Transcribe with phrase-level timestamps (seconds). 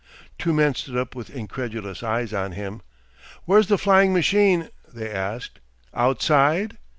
[0.39, 2.81] Two men stood up with incredulous eyes on him.
[3.45, 5.59] "Where's the flying machine?" they asked;
[5.93, 6.79] "outside?"